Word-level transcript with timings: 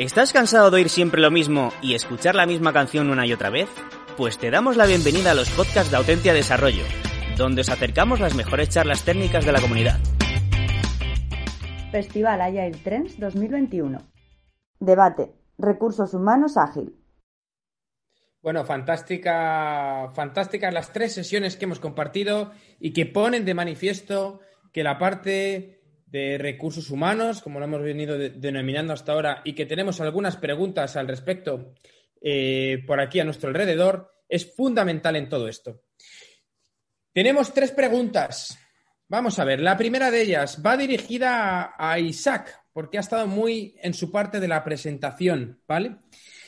¿Estás 0.00 0.32
cansado 0.32 0.70
de 0.70 0.78
oír 0.78 0.88
siempre 0.88 1.20
lo 1.20 1.30
mismo 1.30 1.74
y 1.82 1.92
escuchar 1.94 2.34
la 2.34 2.46
misma 2.46 2.72
canción 2.72 3.10
una 3.10 3.26
y 3.26 3.34
otra 3.34 3.50
vez? 3.50 3.68
Pues 4.16 4.38
te 4.38 4.50
damos 4.50 4.78
la 4.78 4.86
bienvenida 4.86 5.32
a 5.32 5.34
los 5.34 5.50
podcasts 5.50 5.90
de 5.90 5.98
Autentia 5.98 6.32
Desarrollo, 6.32 6.84
donde 7.36 7.60
os 7.60 7.68
acercamos 7.68 8.18
las 8.18 8.34
mejores 8.34 8.70
charlas 8.70 9.04
técnicas 9.04 9.44
de 9.44 9.52
la 9.52 9.60
comunidad. 9.60 9.98
Festival 11.92 12.40
Agile 12.40 12.78
Trends 12.82 13.20
2021. 13.20 13.98
Debate. 14.78 15.34
Recursos 15.58 16.14
humanos 16.14 16.56
ágil. 16.56 16.96
Bueno, 18.40 18.64
fantástica, 18.64 20.12
fantásticas 20.14 20.72
las 20.72 20.94
tres 20.94 21.12
sesiones 21.12 21.58
que 21.58 21.66
hemos 21.66 21.78
compartido 21.78 22.52
y 22.78 22.94
que 22.94 23.04
ponen 23.04 23.44
de 23.44 23.52
manifiesto 23.52 24.40
que 24.72 24.82
la 24.82 24.96
parte 24.96 25.79
de 26.10 26.38
recursos 26.38 26.90
humanos, 26.90 27.40
como 27.40 27.58
lo 27.60 27.66
hemos 27.66 27.82
venido 27.82 28.18
denominando 28.18 28.92
hasta 28.92 29.12
ahora, 29.12 29.42
y 29.44 29.52
que 29.52 29.66
tenemos 29.66 30.00
algunas 30.00 30.36
preguntas 30.36 30.96
al 30.96 31.06
respecto 31.06 31.74
eh, 32.20 32.82
por 32.86 33.00
aquí 33.00 33.20
a 33.20 33.24
nuestro 33.24 33.48
alrededor, 33.48 34.12
es 34.28 34.54
fundamental 34.54 35.16
en 35.16 35.28
todo 35.28 35.48
esto. 35.48 35.82
Tenemos 37.12 37.52
tres 37.54 37.70
preguntas. 37.70 38.58
Vamos 39.08 39.38
a 39.38 39.44
ver, 39.44 39.60
la 39.60 39.76
primera 39.76 40.10
de 40.10 40.22
ellas 40.22 40.62
va 40.64 40.76
dirigida 40.76 41.74
a, 41.76 41.98
Isaac, 41.98 42.64
porque 42.72 42.98
ha 42.98 43.00
estado 43.00 43.26
muy 43.26 43.76
en 43.82 43.94
su 43.94 44.10
parte 44.10 44.38
de 44.40 44.48
la 44.48 44.62
presentación, 44.62 45.60
¿vale? 45.66 45.96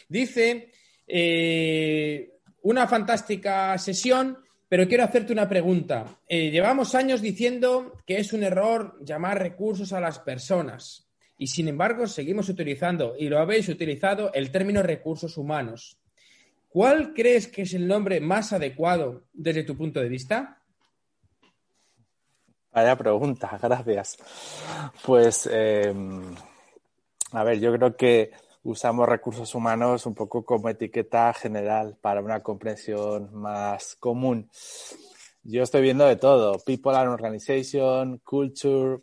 Dice, 0.09 0.73
eh, 1.07 2.33
una 2.63 2.87
fantástica 2.87 3.77
sesión 3.79 4.39
pero 4.73 4.89
quiero 4.89 5.05
hacerte 5.05 5.35
una 5.35 5.51
pregunta. 5.51 6.07
Eh, 6.27 6.51
llevamos 6.51 6.95
años 6.95 7.21
diciendo 7.21 7.99
que 8.07 8.17
es 8.17 8.33
un 8.33 8.43
error 8.43 8.97
llamar 9.05 9.39
recursos 9.39 9.93
a 9.93 10.01
las 10.01 10.19
personas 10.21 11.11
y 11.37 11.49
sin 11.49 11.69
embargo 11.69 12.07
seguimos 12.07 12.49
utilizando, 12.49 13.15
y 13.19 13.29
lo 13.29 13.39
habéis 13.39 13.69
utilizado, 13.69 14.33
el 14.33 14.51
término 14.51 14.83
recursos 14.83 15.37
humanos. 15.37 15.99
¿Cuál 16.71 17.13
crees 17.13 17.49
que 17.49 17.61
es 17.63 17.75
el 17.75 17.87
nombre 17.87 18.19
más 18.23 18.55
adecuado 18.55 19.25
desde 19.35 19.65
tu 19.65 19.77
punto 19.77 20.01
de 20.01 20.09
vista? 20.09 20.63
Vaya 22.73 22.97
pregunta, 22.97 23.59
gracias. 23.63 24.17
Pues, 25.05 25.51
eh, 25.53 25.93
a 27.33 27.45
ver, 27.45 27.61
yo 27.61 27.75
creo 27.75 27.95
que 27.95 28.31
usamos 28.65 29.09
recursos 29.09 29.55
humanos 29.55 30.07
un 30.07 30.15
poco 30.15 30.45
como 30.45 30.69
etiqueta 30.69 31.33
general 31.33 31.97
para 32.01 32.21
una 32.21 32.43
comprensión 32.43 33.35
más 33.35 33.97
común. 33.97 34.49
Yo 35.43 35.63
estoy 35.63 35.83
viendo 35.83 36.07
de 36.07 36.17
todo, 36.17 36.59
people 36.61 36.97
and 36.97 37.09
organization, 37.09 38.19
culture, 38.19 39.01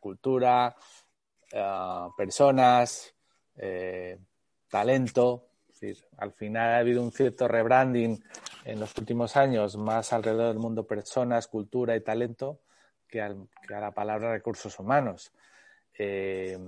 cultura, 0.00 0.76
eh, 1.50 2.08
personas, 2.16 3.14
eh, 3.56 4.18
talento. 4.68 5.48
al 6.18 6.32
final 6.32 6.74
ha 6.74 6.78
habido 6.78 7.02
un 7.02 7.12
cierto 7.12 7.46
rebranding 7.46 8.22
en 8.64 8.80
los 8.80 8.96
últimos 8.96 9.36
años 9.36 9.76
más 9.76 10.12
alrededor 10.12 10.48
del 10.48 10.58
mundo 10.58 10.86
personas, 10.86 11.48
cultura 11.48 11.94
y 11.96 12.00
talento 12.00 12.60
que, 13.06 13.20
a 13.20 13.34
la 13.68 13.90
palabra 13.90 14.32
recursos 14.32 14.78
humanos. 14.78 15.32
Eh, 15.98 16.58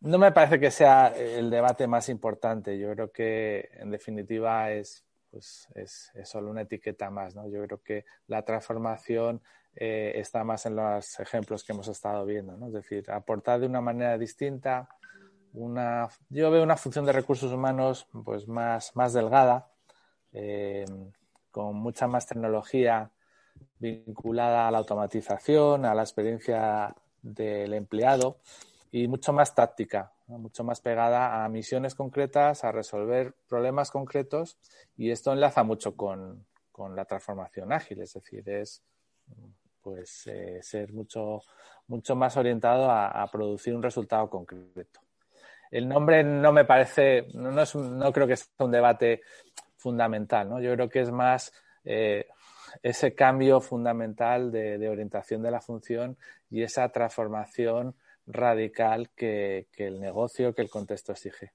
no 0.00 0.18
me 0.18 0.32
parece 0.32 0.60
que 0.60 0.70
sea 0.70 1.08
el 1.08 1.50
debate 1.50 1.86
más 1.86 2.08
importante. 2.08 2.78
Yo 2.78 2.92
creo 2.92 3.10
que, 3.10 3.68
en 3.74 3.90
definitiva, 3.90 4.70
es, 4.70 5.04
pues, 5.30 5.68
es, 5.74 6.12
solo 6.24 6.50
una 6.50 6.62
etiqueta 6.62 7.10
más. 7.10 7.34
¿no? 7.34 7.48
Yo 7.48 7.62
creo 7.64 7.82
que 7.82 8.04
la 8.26 8.42
transformación 8.44 9.42
eh, 9.74 10.12
está 10.16 10.44
más 10.44 10.66
en 10.66 10.76
los 10.76 11.18
ejemplos 11.20 11.64
que 11.64 11.72
hemos 11.72 11.88
estado 11.88 12.24
viendo. 12.24 12.56
¿no? 12.56 12.68
Es 12.68 12.74
decir, 12.74 13.10
aportar 13.10 13.60
de 13.60 13.66
una 13.66 13.80
manera 13.80 14.16
distinta. 14.18 14.88
Una, 15.52 16.08
yo 16.28 16.50
veo 16.50 16.62
una 16.62 16.76
función 16.76 17.04
de 17.04 17.12
recursos 17.12 17.52
humanos 17.52 18.06
pues, 18.24 18.46
más, 18.46 18.94
más 18.94 19.12
delgada, 19.12 19.68
eh, 20.32 20.84
con 21.50 21.74
mucha 21.74 22.06
más 22.06 22.26
tecnología 22.26 23.10
vinculada 23.80 24.68
a 24.68 24.70
la 24.70 24.78
automatización, 24.78 25.84
a 25.84 25.94
la 25.94 26.02
experiencia 26.02 26.94
del 27.22 27.74
empleado 27.74 28.38
y 28.90 29.08
mucho 29.08 29.32
más 29.32 29.54
táctica, 29.54 30.12
mucho 30.26 30.64
más 30.64 30.80
pegada 30.80 31.44
a 31.44 31.48
misiones 31.48 31.94
concretas, 31.94 32.64
a 32.64 32.72
resolver 32.72 33.34
problemas 33.48 33.90
concretos 33.90 34.58
y 34.96 35.10
esto 35.10 35.32
enlaza 35.32 35.62
mucho 35.62 35.96
con, 35.96 36.46
la 36.94 37.04
transformación 37.06 37.72
ágil, 37.72 38.00
es 38.02 38.14
decir, 38.14 38.48
es 38.48 38.84
pues 39.82 40.28
eh, 40.28 40.60
ser 40.62 40.92
mucho, 40.92 41.42
mucho 41.88 42.14
más 42.14 42.36
orientado 42.36 42.88
a, 42.88 43.28
producir 43.32 43.74
un 43.74 43.82
resultado 43.82 44.30
concreto. 44.30 45.00
El 45.72 45.88
nombre 45.88 46.22
no 46.22 46.52
me 46.52 46.64
parece, 46.64 47.26
no, 47.34 47.60
es 47.60 47.74
no 47.74 48.12
creo 48.12 48.28
que 48.28 48.36
sea 48.36 48.46
un 48.58 48.70
debate 48.70 49.22
fundamental, 49.76 50.48
¿no? 50.48 50.60
Yo 50.60 50.72
creo 50.74 50.88
que 50.88 51.00
es 51.00 51.10
más 51.10 51.52
eh, 51.84 52.28
ese 52.80 53.12
cambio 53.12 53.60
fundamental 53.60 54.52
de 54.52 54.88
orientación 54.88 55.42
de 55.42 55.50
la 55.50 55.60
función 55.60 56.16
y 56.48 56.62
esa 56.62 56.88
transformación 56.90 57.96
radical 58.28 59.10
que, 59.16 59.66
el 59.76 60.00
negocio, 60.00 60.54
que 60.54 60.62
el 60.62 60.70
contexto 60.70 61.12
exige. 61.12 61.52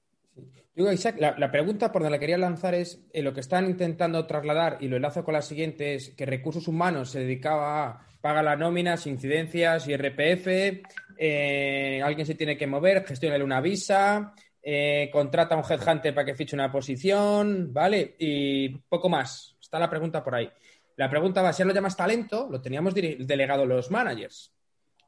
Digo, 0.76 0.92
Isaac, 0.92 1.18
la, 1.20 1.52
pregunta 1.52 1.92
por 1.92 2.02
donde 2.02 2.18
la 2.18 2.20
quería 2.20 2.38
lanzar 2.38 2.74
es, 2.74 3.00
eh, 3.14 3.22
lo 3.22 3.34
que 3.34 3.42
están 3.42 3.66
intentando 3.66 4.26
trasladar, 4.26 4.78
y 4.82 4.88
lo 4.88 4.96
enlazo 4.96 5.24
con 5.24 5.36
la 5.36 5.44
siguiente, 5.44 5.96
es 5.96 6.10
que 6.10 6.26
recursos 6.26 6.68
humanos 6.68 7.12
se 7.12 7.20
dedicaba 7.20 7.88
a 7.88 8.08
pagar 8.22 8.44
las 8.44 8.58
nóminas, 8.58 9.06
incidencias, 9.06 9.88
y 9.88 9.94
RPF, 9.96 10.82
eh, 11.18 12.02
alguien 12.04 12.26
se 12.26 12.34
tiene 12.34 12.58
que 12.58 12.66
mover, 12.66 13.06
gestionarle 13.06 13.46
una 13.46 13.62
visa, 13.62 14.34
eh, 14.64 15.10
contrata 15.12 15.54
a 15.54 15.58
un 15.60 15.64
headhunter 15.70 16.16
para 16.16 16.26
que 16.26 16.36
fiche 16.36 16.56
una 16.56 16.72
posición, 16.72 17.72
¿vale? 17.72 18.16
Y 18.18 18.70
poco 18.70 19.10
más. 19.10 19.56
Está 19.62 19.78
la 19.78 19.90
pregunta 19.90 20.24
por 20.24 20.36
ahí. 20.36 20.50
La 20.96 21.10
pregunta 21.10 21.42
va, 21.42 21.54
si 21.54 21.64
lo 21.64 21.74
llamas 21.74 21.98
talento, 21.98 22.48
lo 22.50 22.62
teníamos 22.62 22.94
delegado 22.94 23.66
los 23.66 23.92
managers. 23.92 24.54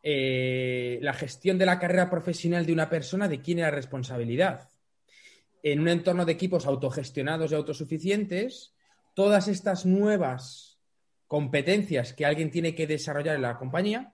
Eh, 0.08 1.00
la 1.02 1.14
gestión 1.14 1.58
de 1.58 1.66
la 1.66 1.80
carrera 1.80 2.12
profesional 2.12 2.64
de 2.64 2.74
una 2.74 2.88
persona, 2.88 3.28
¿de 3.28 3.42
quién 3.42 3.58
es 3.58 3.64
la 3.64 3.72
responsabilidad? 3.72 4.70
En 5.64 5.80
un 5.80 5.88
entorno 5.88 6.26
de 6.26 6.32
equipos 6.34 6.68
autogestionados 6.68 7.52
y 7.52 7.56
autosuficientes, 7.56 8.76
todas 9.16 9.48
estas 9.48 9.84
nuevas 9.84 10.78
competencias 11.26 12.14
que 12.14 12.24
alguien 12.24 12.52
tiene 12.52 12.76
que 12.76 12.86
desarrollar 12.86 13.36
en 13.36 13.42
la 13.42 13.58
compañía, 13.58 14.14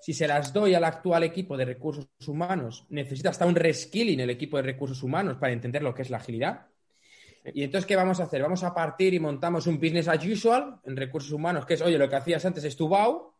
si 0.00 0.12
se 0.12 0.26
las 0.26 0.52
doy 0.52 0.74
al 0.74 0.82
actual 0.82 1.22
equipo 1.22 1.56
de 1.56 1.66
recursos 1.66 2.08
humanos, 2.26 2.84
necesita 2.88 3.30
hasta 3.30 3.46
un 3.46 3.54
reskilling 3.54 4.18
el 4.18 4.30
equipo 4.30 4.56
de 4.56 4.64
recursos 4.64 5.04
humanos 5.04 5.36
para 5.36 5.52
entender 5.52 5.84
lo 5.84 5.94
que 5.94 6.02
es 6.02 6.10
la 6.10 6.16
agilidad. 6.16 6.66
Y 7.54 7.62
entonces, 7.62 7.86
¿qué 7.86 7.94
vamos 7.94 8.18
a 8.18 8.24
hacer? 8.24 8.42
Vamos 8.42 8.64
a 8.64 8.74
partir 8.74 9.14
y 9.14 9.20
montamos 9.20 9.68
un 9.68 9.76
business 9.76 10.08
as 10.08 10.26
usual 10.26 10.80
en 10.82 10.96
recursos 10.96 11.30
humanos, 11.30 11.64
que 11.64 11.74
es, 11.74 11.80
oye, 11.80 11.96
lo 11.96 12.08
que 12.08 12.16
hacías 12.16 12.44
antes 12.44 12.64
es 12.64 12.74
tu 12.74 12.88
BAU, 12.88 13.31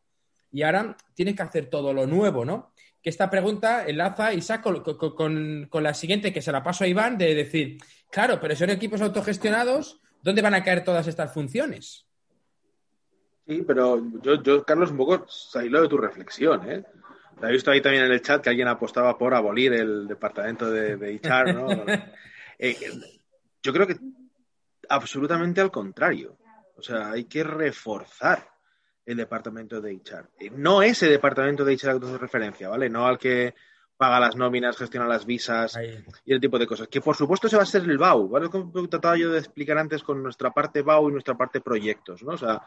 y 0.52 0.62
ahora 0.62 0.96
tienes 1.14 1.34
que 1.34 1.42
hacer 1.42 1.66
todo 1.66 1.92
lo 1.92 2.06
nuevo, 2.06 2.44
¿no? 2.44 2.72
Que 3.02 3.10
esta 3.10 3.28
pregunta 3.30 3.84
enlaza, 3.86 4.32
y 4.32 4.40
con, 4.62 4.82
con, 4.82 5.66
con, 5.68 5.82
la 5.82 5.94
siguiente, 5.94 6.32
que 6.32 6.42
se 6.42 6.52
la 6.52 6.62
paso 6.62 6.84
a 6.84 6.86
Iván, 6.86 7.18
de 7.18 7.34
decir, 7.34 7.78
claro, 8.10 8.38
pero 8.40 8.54
son 8.54 8.70
equipos 8.70 9.00
autogestionados, 9.00 10.00
¿dónde 10.22 10.42
van 10.42 10.54
a 10.54 10.62
caer 10.62 10.84
todas 10.84 11.06
estas 11.08 11.32
funciones? 11.32 12.06
Sí, 13.46 13.64
pero 13.66 14.00
yo, 14.22 14.64
Carlos, 14.64 14.92
un 14.92 14.98
poco 14.98 15.26
lo 15.54 15.82
de 15.82 15.88
tu 15.88 15.98
reflexión, 15.98 16.70
¿eh? 16.70 16.84
He 17.42 17.50
visto 17.50 17.72
ahí 17.72 17.80
también 17.80 18.04
en 18.04 18.12
el 18.12 18.22
chat 18.22 18.40
que 18.40 18.50
alguien 18.50 18.68
apostaba 18.68 19.18
por 19.18 19.34
abolir 19.34 19.72
el 19.72 20.06
departamento 20.06 20.70
de, 20.70 20.96
de 20.96 21.14
HR, 21.16 21.54
¿no? 21.54 21.68
Eh, 22.64 22.76
yo 23.60 23.72
creo 23.72 23.88
que 23.88 23.96
absolutamente 24.88 25.60
al 25.60 25.72
contrario. 25.72 26.38
O 26.76 26.82
sea, 26.82 27.10
hay 27.10 27.24
que 27.24 27.42
reforzar 27.42 28.51
el 29.04 29.16
departamento 29.16 29.80
de 29.80 29.92
HR. 29.92 30.30
Eh, 30.38 30.50
no 30.50 30.82
ese 30.82 31.08
departamento 31.08 31.64
de 31.64 31.74
HR 31.74 31.90
al 31.90 32.00
que 32.00 32.06
tú 32.06 32.18
referencia, 32.18 32.68
¿vale? 32.68 32.88
No 32.88 33.06
al 33.06 33.18
que 33.18 33.54
paga 33.96 34.18
las 34.18 34.36
nóminas, 34.36 34.76
gestiona 34.76 35.06
las 35.06 35.24
visas 35.24 35.78
y 36.24 36.32
el 36.32 36.40
tipo 36.40 36.58
de 36.58 36.66
cosas. 36.66 36.88
Que 36.88 37.00
por 37.00 37.16
supuesto 37.16 37.48
se 37.48 37.56
va 37.56 37.62
a 37.62 37.66
ser 37.66 37.82
el 37.82 37.98
BAU, 37.98 38.28
¿vale? 38.28 38.48
Como 38.48 38.88
trataba 38.88 39.16
yo 39.16 39.30
de 39.30 39.38
explicar 39.38 39.78
antes 39.78 40.02
con 40.02 40.22
nuestra 40.22 40.50
parte 40.50 40.82
BAU 40.82 41.08
y 41.08 41.12
nuestra 41.12 41.36
parte 41.36 41.60
proyectos, 41.60 42.22
¿no? 42.22 42.32
O 42.32 42.38
sea, 42.38 42.62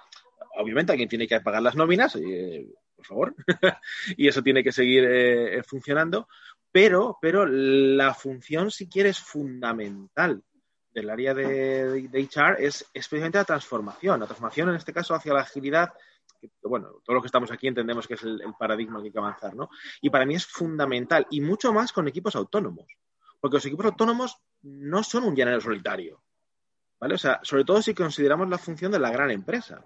obviamente 0.58 0.92
alguien 0.92 1.10
tiene 1.10 1.28
que 1.28 1.42
pagar 1.42 1.62
las 1.62 1.76
nóminas, 1.76 2.16
eh, 2.16 2.68
por 2.96 3.06
favor, 3.06 3.36
y 4.18 4.28
eso 4.28 4.42
tiene 4.42 4.64
que 4.64 4.72
seguir 4.72 5.04
eh, 5.06 5.62
funcionando, 5.64 6.28
pero, 6.72 7.18
pero 7.22 7.46
la 7.46 8.14
función, 8.14 8.72
si 8.72 8.88
quieres, 8.88 9.20
fundamental 9.20 10.42
del 10.94 11.10
área 11.10 11.34
de, 11.34 12.08
de, 12.08 12.22
HR 12.22 12.56
es 12.60 12.90
especialmente 12.94 13.38
la 13.38 13.44
transformación, 13.44 14.22
la 14.22 14.26
transformación 14.26 14.70
en 14.70 14.76
este 14.76 14.94
caso 14.94 15.14
hacia 15.14 15.34
la 15.34 15.42
agilidad 15.42 15.92
bueno, 16.64 16.90
todos 17.04 17.16
los 17.16 17.22
que 17.22 17.28
estamos 17.28 17.52
aquí 17.52 17.68
entendemos 17.68 18.08
que 18.08 18.16
es 18.16 18.24
el, 18.24 18.42
paradigma 18.58 19.00
que 19.00 19.06
hay 19.06 19.12
que 19.12 19.20
avanzar, 19.20 19.56
¿no? 19.56 19.70
Y 20.02 20.10
para 20.10 20.26
mí 20.26 20.36
es 20.36 20.46
fundamental, 20.46 21.28
y 21.30 21.42
mucho 21.42 21.74
más 21.74 21.92
con 21.92 22.08
equipos 22.08 22.36
autónomos, 22.36 22.88
porque 23.40 23.58
los 23.58 23.66
equipos 23.66 23.86
autónomos 23.86 24.38
no 24.64 25.04
son 25.04 25.24
un 25.24 25.36
llanero 25.36 25.62
solitario, 25.62 26.24
¿vale? 27.00 27.16
O 27.16 27.18
sea, 27.18 27.40
sobre 27.44 27.64
todo 27.64 27.82
si 27.82 27.94
consideramos 27.94 28.50
la 28.50 28.58
función 28.58 28.92
de 28.92 29.00
la 29.00 29.12
gran 29.12 29.32
empresa, 29.32 29.86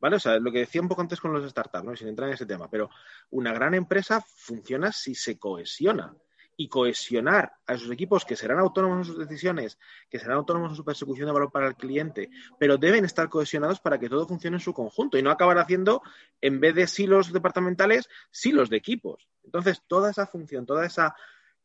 ¿vale? 0.00 0.16
O 0.16 0.20
sea, 0.20 0.38
lo 0.38 0.50
que 0.50 0.60
decía 0.60 0.80
un 0.80 0.88
poco 0.88 1.02
antes 1.02 1.20
con 1.20 1.32
los 1.32 1.48
startups, 1.48 1.84
¿no? 1.84 1.96
Sin 1.96 2.08
entrar 2.08 2.28
en 2.28 2.34
ese 2.34 2.46
tema, 2.46 2.68
pero 2.68 2.90
una 3.30 3.52
gran 3.52 3.74
empresa 3.74 4.20
funciona 4.20 4.92
si 4.92 5.14
se 5.14 5.38
cohesiona. 5.38 6.14
Y 6.62 6.68
cohesionar 6.68 7.54
a 7.66 7.74
esos 7.74 7.90
equipos 7.90 8.24
que 8.24 8.36
serán 8.36 8.60
autónomos 8.60 8.98
en 8.98 9.04
sus 9.04 9.18
decisiones, 9.18 9.80
que 10.08 10.20
serán 10.20 10.36
autónomos 10.36 10.70
en 10.70 10.76
su 10.76 10.84
persecución 10.84 11.26
de 11.26 11.32
valor 11.32 11.50
para 11.50 11.66
el 11.66 11.74
cliente, 11.74 12.30
pero 12.56 12.78
deben 12.78 13.04
estar 13.04 13.28
cohesionados 13.28 13.80
para 13.80 13.98
que 13.98 14.08
todo 14.08 14.28
funcione 14.28 14.58
en 14.58 14.60
su 14.60 14.72
conjunto 14.72 15.18
y 15.18 15.22
no 15.22 15.32
acabar 15.32 15.58
haciendo, 15.58 16.02
en 16.40 16.60
vez 16.60 16.76
de 16.76 16.86
silos 16.86 17.32
departamentales, 17.32 18.08
silos 18.30 18.70
de 18.70 18.76
equipos. 18.76 19.28
Entonces, 19.42 19.82
toda 19.88 20.12
esa 20.12 20.24
función, 20.28 20.64
toda 20.64 20.86
esa 20.86 21.16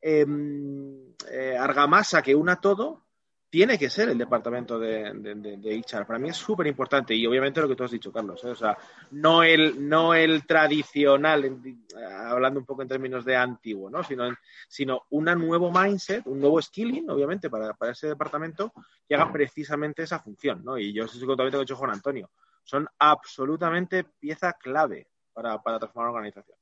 em, 0.02 1.14
eh, 1.30 1.56
argamasa 1.56 2.24
que 2.24 2.34
una 2.34 2.60
todo, 2.60 3.06
tiene 3.50 3.78
que 3.78 3.90
ser 3.90 4.10
el 4.10 4.18
departamento 4.18 4.78
de, 4.78 5.14
de. 5.14 5.84
Para 6.06 6.20
mí 6.20 6.30
es 6.30 6.38
súper 6.38 6.68
importante 6.68 7.16
y 7.16 7.26
obviamente 7.26 7.62
lo 7.62 7.68
que 7.68 7.76
tú 7.76 7.84
has 7.86 7.92
dicho, 7.92 8.12
Carlos. 8.12 8.44
¿eh? 8.44 8.50
O 8.50 8.56
sea, 8.56 8.78
no 9.12 9.42
el, 9.42 9.88
no 9.88 10.14
el 10.14 10.46
tradicional, 10.46 11.60
hablando 12.30 12.60
un 12.60 12.66
poco 12.66 12.82
en 12.82 12.90
términos 12.90 13.24
de 13.24 13.36
antiguo, 13.38 13.90
¿no? 13.90 14.04
sino, 14.04 14.30
sino 14.68 15.04
un 15.12 15.26
nuevo 15.26 15.72
mindset, 15.72 16.28
un 16.28 16.42
nuevo 16.42 16.62
skilling, 16.62 17.10
obviamente, 17.10 17.50
para, 17.50 17.74
para, 17.74 17.94
ese 17.94 18.08
departamento 18.08 18.74
que 19.08 19.16
haga 19.16 19.32
precisamente 19.32 20.04
esa 20.04 20.20
función. 20.20 20.64
¿no? 20.64 20.78
Y 20.78 20.92
yo 20.92 21.06
estoy 21.06 21.22
totalmente 21.22 21.58
con 21.58 21.78
Juan 21.78 21.92
Antonio. 21.92 22.30
Son 22.64 22.86
absolutamente 23.00 24.04
pieza 24.04 24.54
clave 24.54 25.08
para, 25.32 25.62
para 25.62 25.80
transformar 25.80 26.10
una 26.10 26.18
organización. 26.18 26.58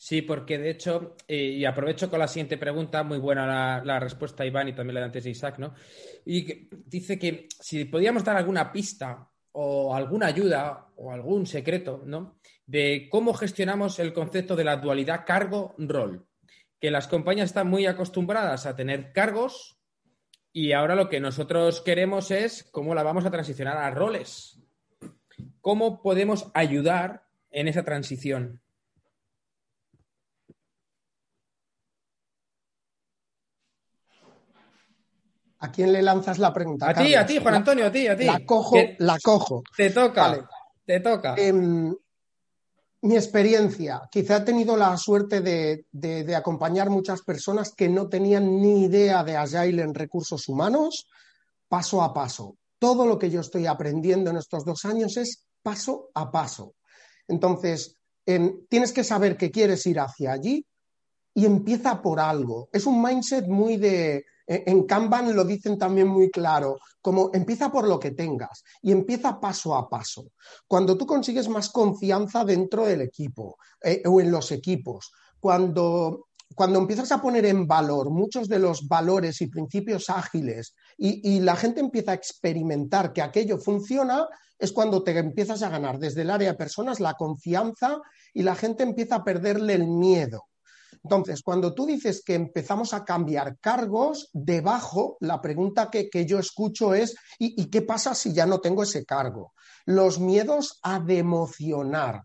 Sí, 0.00 0.22
porque 0.22 0.58
de 0.58 0.70
hecho, 0.70 1.16
eh, 1.26 1.36
y 1.36 1.64
aprovecho 1.64 2.08
con 2.08 2.20
la 2.20 2.28
siguiente 2.28 2.56
pregunta, 2.56 3.02
muy 3.02 3.18
buena 3.18 3.82
la, 3.84 3.98
respuesta, 3.98 4.46
Iván, 4.46 4.68
y 4.68 4.72
también 4.72 4.94
la 4.94 5.00
de 5.00 5.06
antes 5.06 5.24
de 5.24 5.30
Isaac, 5.30 5.58
¿no? 5.58 5.74
Y 6.24 6.68
dice 6.86 7.18
que 7.18 7.48
si 7.58 7.84
podíamos 7.84 8.22
dar 8.22 8.36
alguna 8.36 8.70
pista 8.70 9.28
o 9.50 9.92
alguna 9.92 10.26
ayuda 10.26 10.86
o 10.94 11.10
algún 11.10 11.46
secreto, 11.46 12.04
¿no? 12.06 12.38
De 12.64 13.08
cómo 13.10 13.34
gestionamos 13.34 13.98
el 13.98 14.12
concepto 14.12 14.54
de 14.54 14.62
la 14.62 14.76
dualidad 14.76 15.24
cargo-rol. 15.26 16.28
Que 16.78 16.92
las 16.92 17.08
compañías 17.08 17.46
están 17.46 17.68
muy 17.68 17.86
acostumbradas 17.86 18.66
a 18.66 18.76
tener 18.76 19.12
cargos 19.12 19.80
y 20.52 20.74
ahora 20.74 20.94
lo 20.94 21.08
que 21.08 21.18
nosotros 21.18 21.80
queremos 21.80 22.30
es 22.30 22.62
cómo 22.70 22.94
la 22.94 23.02
vamos 23.02 23.26
a 23.26 23.32
transicionar 23.32 23.78
a 23.78 23.90
roles. 23.90 24.60
¿Cómo 25.60 26.02
podemos 26.02 26.52
ayudar 26.54 27.24
en 27.50 27.66
esa 27.66 27.82
transición? 27.82 28.60
¿A 35.60 35.72
quién 35.72 35.92
le 35.92 36.02
lanzas 36.02 36.38
la 36.38 36.52
pregunta? 36.52 36.88
A 36.88 36.94
ti, 36.94 37.14
a 37.14 37.26
ti, 37.26 37.38
Juan 37.38 37.54
Antonio, 37.54 37.86
a 37.86 37.90
ti, 37.90 38.06
a 38.06 38.16
ti. 38.16 38.24
La 38.24 38.44
cojo, 38.44 38.76
la 38.98 39.18
cojo. 39.22 39.62
Te 39.76 39.90
toca, 39.90 40.48
te 40.84 41.00
toca. 41.00 41.34
Em, 41.36 41.92
mi 43.02 43.16
experiencia, 43.16 44.02
quizá 44.10 44.38
he 44.38 44.40
tenido 44.40 44.76
la 44.76 44.96
suerte 44.96 45.40
de, 45.40 45.86
de, 45.90 46.36
acompañar 46.36 46.90
muchas 46.90 47.22
personas 47.22 47.72
que 47.72 47.88
no 47.88 48.08
tenían 48.08 48.60
ni 48.60 48.84
idea 48.84 49.24
de 49.24 49.36
Agile 49.36 49.82
en 49.82 49.94
recursos 49.94 50.48
humanos, 50.48 51.06
paso 51.68 52.02
a 52.02 52.14
paso. 52.14 52.56
Todo 52.78 53.06
lo 53.06 53.18
que 53.18 53.30
yo 53.30 53.40
estoy 53.40 53.66
aprendiendo 53.66 54.30
en 54.30 54.36
estos 54.36 54.64
dos 54.64 54.84
años 54.84 55.16
es 55.16 55.44
paso 55.62 56.10
a 56.14 56.30
paso. 56.30 56.74
Entonces, 57.26 57.96
em, 58.26 58.64
tienes 58.68 58.92
que 58.92 59.02
saber 59.04 59.36
que 59.36 59.50
quieres 59.50 59.84
ir 59.86 59.98
hacia 59.98 60.32
allí 60.32 60.64
y 61.34 61.46
empieza 61.46 62.00
por 62.00 62.20
algo. 62.20 62.68
Es 62.72 62.86
un 62.86 63.02
mindset 63.02 63.46
muy 63.46 63.76
de 63.76 64.24
en 64.48 64.84
Kanban 64.84 65.36
lo 65.36 65.44
dicen 65.44 65.78
también 65.78 66.08
muy 66.08 66.30
claro, 66.30 66.78
como 67.00 67.30
empieza 67.34 67.70
por 67.70 67.86
lo 67.86 68.00
que 68.00 68.12
tengas 68.12 68.64
y 68.82 68.92
empieza 68.92 69.38
paso 69.38 69.74
a 69.74 69.88
paso. 69.88 70.32
Cuando 70.66 70.96
tú 70.96 71.06
consigues 71.06 71.48
más 71.48 71.68
confianza 71.68 72.44
dentro 72.44 72.86
del 72.86 73.02
equipo 73.02 73.58
eh, 73.82 74.02
o 74.06 74.20
en 74.20 74.30
los 74.30 74.50
equipos, 74.50 75.12
cuando, 75.38 76.28
cuando 76.54 76.78
empiezas 76.78 77.12
a 77.12 77.20
poner 77.20 77.44
en 77.44 77.66
valor 77.66 78.10
muchos 78.10 78.48
de 78.48 78.58
los 78.58 78.88
valores 78.88 79.40
y 79.42 79.48
principios 79.48 80.08
ágiles 80.08 80.74
y, 80.96 81.36
y, 81.36 81.40
la 81.40 81.54
gente 81.54 81.80
empieza 81.80 82.12
a 82.12 82.14
experimentar 82.14 83.12
que 83.12 83.22
aquello 83.22 83.58
funciona, 83.58 84.26
es 84.58 84.72
cuando 84.72 85.02
te 85.02 85.16
empiezas 85.16 85.62
a 85.62 85.68
ganar 85.68 85.98
desde 85.98 86.22
el 86.22 86.30
área 86.30 86.52
de 86.52 86.58
personas 86.58 87.00
la 87.00 87.14
confianza 87.14 88.00
y 88.32 88.42
la 88.42 88.56
gente 88.56 88.82
empieza 88.82 89.16
a 89.16 89.24
perderle 89.24 89.74
el 89.74 89.86
miedo. 89.86 90.46
Entonces, 91.02 91.42
cuando 91.42 91.74
tú 91.74 91.86
dices 91.86 92.22
que 92.24 92.34
empezamos 92.34 92.92
a 92.92 93.04
cambiar 93.04 93.58
cargos, 93.58 94.30
debajo 94.32 95.16
la 95.20 95.40
pregunta 95.40 95.90
que, 95.90 96.08
yo 96.26 96.38
escucho 96.38 96.94
es, 96.94 97.14
¿y, 97.38 97.66
qué 97.66 97.82
pasa 97.82 98.14
si 98.14 98.32
ya 98.32 98.46
no 98.46 98.60
tengo 98.60 98.82
ese 98.82 99.04
cargo? 99.04 99.52
Los 99.84 100.18
miedos 100.18 100.78
a 100.82 101.00
democionar. 101.00 102.24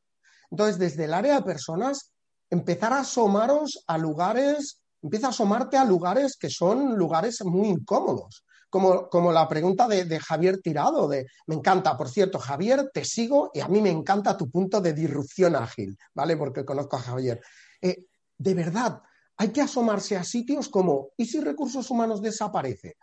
Entonces, 0.50 0.78
desde 0.78 1.06
el 1.06 1.14
área 1.14 1.36
de 1.36 1.44
personas, 1.44 2.12
empezar 2.50 2.94
a 2.94 3.00
asomaros 3.00 3.84
a 3.88 3.98
lugares, 3.98 4.80
empieza 5.02 5.28
a 5.28 5.32
asomarte 5.32 5.78
a 5.78 5.86
lugares 5.86 6.38
que 6.38 6.50
son 6.50 6.98
lugares 6.98 7.44
muy 7.44 7.70
incómodos. 7.70 8.46
Como, 8.70 9.08
como, 9.08 9.32
la 9.32 9.48
pregunta 9.48 9.88
de, 9.88 10.20
Javier 10.20 10.60
Tirado, 10.60 11.08
de 11.08 11.28
me 11.46 11.54
encanta, 11.54 11.96
por 11.96 12.10
cierto, 12.10 12.40
Javier, 12.40 12.90
te 12.92 13.06
sigo 13.06 13.52
y 13.54 13.60
a 13.60 13.68
mí 13.68 13.82
me 13.82 13.92
encanta 13.92 14.36
tu 14.36 14.50
punto 14.50 14.82
de 14.82 14.94
disrupción 14.94 15.56
ágil, 15.56 15.96
¿vale? 16.16 16.36
Porque 16.38 16.66
conozco 16.66 16.96
a 16.96 17.02
Javier. 17.02 17.40
Eh, 17.80 18.08
de 18.38 18.54
verdad, 18.54 19.02
hay 19.38 19.50
que 19.50 19.62
asomarse 19.62 20.16
a 20.16 20.24
sitios 20.24 20.70
como, 20.70 21.10
¿y 21.18 21.26
si 21.26 21.40
recursos 21.40 21.90
humanos 21.90 22.22
desaparece? 22.22 22.98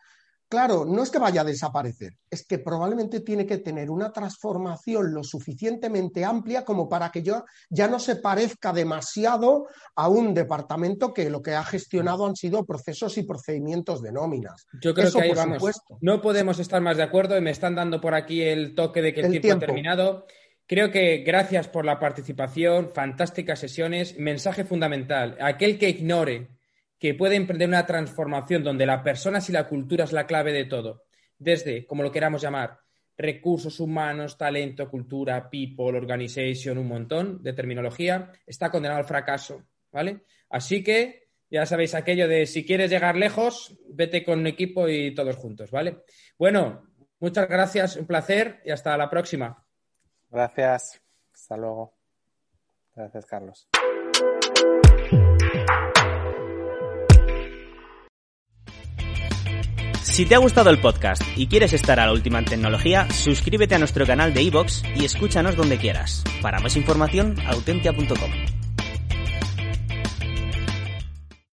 Claro, 0.51 0.85
no 0.85 1.05
es 1.05 1.11
que 1.11 1.21
vaya 1.21 1.43
a 1.43 1.45
desaparecer, 1.45 2.15
es 2.29 2.45
que 2.45 2.59
probablemente 2.59 3.21
tiene 3.21 3.47
que 3.47 3.59
tener 3.59 3.89
una 3.89 4.13
transformación 4.13 5.15
lo 5.15 5.23
suficientemente 5.23 6.25
amplia 6.25 6.65
como 6.65 6.89
para 6.89 7.13
que 7.13 7.23
yo 7.23 7.45
ya 7.69 7.87
no 7.87 8.01
se 8.01 8.17
parezca 8.17 8.73
demasiado 8.73 9.69
a 9.95 10.09
un 10.09 10.35
departamento 10.35 11.15
que 11.15 11.31
lo 11.31 11.41
que 11.41 11.55
ha 11.55 11.63
gestionado 11.63 12.27
han 12.27 12.35
sido 12.35 12.67
procesos 12.67 13.17
y 13.17 13.23
procedimientos 13.23 14.03
de 14.03 14.11
nóminas. 14.11 14.67
Yo 14.83 14.93
creo 14.93 15.13
que 15.13 15.23
ahí 15.23 15.33
vamos. 15.33 15.63
No 16.01 16.21
podemos 16.21 16.59
estar 16.59 16.81
más 16.81 16.97
de 16.97 17.05
acuerdo 17.05 17.39
y 17.39 17.41
me 17.41 17.53
están 17.53 17.77
dando 17.77 18.01
por 18.01 18.15
aquí 18.15 18.43
el 18.43 18.75
toque 18.75 19.03
de 19.03 19.15
que 19.15 19.21
el, 19.21 19.41
tiempo 19.41 19.53
ha 19.53 19.67
terminado. 19.67 20.27
Creo 20.71 20.93
que 20.93 21.25
gracias 21.27 21.67
por 21.67 21.85
la 21.85 21.99
participación, 21.99 22.91
fantásticas 22.95 23.59
sesiones, 23.59 24.17
mensaje 24.21 24.63
fundamental. 24.63 25.37
Aquel 25.41 25.77
que 25.77 25.89
ignore 25.89 26.47
que 26.97 27.15
puede 27.15 27.35
emprender 27.35 27.67
una 27.67 27.87
transformación 27.87 28.63
donde 28.63 28.87
la 28.87 29.03
persona 29.03 29.41
y 29.49 29.51
la 29.51 29.67
cultura 29.67 30.05
es 30.05 30.13
la 30.13 30.29
clave 30.29 30.53
de 30.53 30.67
todo, 30.67 31.07
desde, 31.37 31.87
como 31.87 32.05
lo 32.05 32.13
queramos 32.13 32.41
llamar, 32.41 32.79
recursos 33.19 33.81
humanos, 33.81 34.39
talento, 34.39 34.89
cultura, 34.89 35.51
people, 35.51 35.99
organization, 35.99 36.79
un 36.79 36.87
montón 36.87 37.43
de 37.43 37.53
terminología, 37.53 38.31
está 38.47 38.71
condenado 38.71 39.01
al 39.01 39.07
fracaso, 39.07 39.65
¿vale? 39.91 40.21
Así 40.51 40.85
que 40.85 41.31
ya 41.51 41.67
sabéis 41.67 41.97
aquello 41.97 42.29
de 42.29 42.47
si 42.47 42.65
quieres 42.65 42.91
llegar 42.91 43.17
lejos, 43.17 43.77
vete 43.89 44.23
con 44.23 44.39
un 44.39 44.47
equipo 44.47 44.89
y 44.89 45.17
todos 45.17 45.35
juntos, 45.35 45.73
¿vale? 45.73 46.05
Bueno, 46.39 46.85
muchas 47.19 47.49
gracias, 47.49 47.97
un 47.97 48.07
placer 48.07 48.61
y 48.65 48.71
hasta 48.71 48.97
la 48.97 49.11
próxima. 49.11 49.67
Gracias. 50.31 51.01
Hasta 51.35 51.57
luego. 51.57 51.93
Gracias, 52.95 53.27
Carlos. 53.27 53.69
Si 60.03 60.27
te 60.27 60.35
ha 60.35 60.39
gustado 60.39 60.71
el 60.71 60.81
podcast 60.81 61.23
y 61.37 61.47
quieres 61.47 61.73
estar 61.73 62.01
a 62.01 62.07
la 62.07 62.13
última 62.13 62.39
en 62.41 62.45
tecnología, 62.45 63.09
suscríbete 63.11 63.77
a 63.77 63.79
nuestro 63.79 64.07
canal 64.07 64.35
de 64.35 64.43
iVoox 64.43 64.83
y 64.97 65.05
escúchanos 65.05 65.57
donde 65.57 65.79
quieras. 65.79 66.25
Para 66.43 66.59
más 66.61 66.77
información, 66.77 67.37
autentia.com. 67.47 68.31